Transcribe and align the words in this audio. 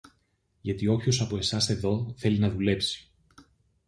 γιατί 0.61 0.87
όποιος 0.87 1.21
από 1.21 1.41
σας 1.41 1.69
εδώ 1.69 2.13
θέλει 2.17 2.39
να 2.39 2.49
δουλέψει 2.49 3.09